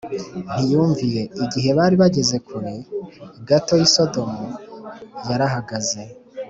[0.53, 1.21] ntiyumviye.
[1.43, 2.73] Igihe bari bageze kure
[3.49, 4.45] gato y’ i Sodomu
[5.29, 6.01] yarahagaze